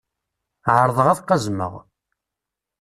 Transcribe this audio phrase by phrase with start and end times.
[0.75, 1.73] Ԑerḍeɣ ad qazmeɣ.